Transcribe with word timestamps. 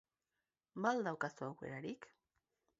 Ba 0.85 0.93
al 0.93 1.03
dauka 1.09 1.31
aukerarik? 1.51 2.11